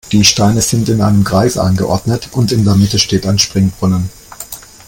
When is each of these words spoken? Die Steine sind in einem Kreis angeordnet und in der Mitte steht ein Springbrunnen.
Die 0.11 0.23
Steine 0.25 0.63
sind 0.63 0.89
in 0.89 0.99
einem 0.99 1.23
Kreis 1.23 1.59
angeordnet 1.59 2.29
und 2.31 2.51
in 2.51 2.65
der 2.65 2.73
Mitte 2.73 2.97
steht 2.97 3.27
ein 3.27 3.37
Springbrunnen. 3.37 4.09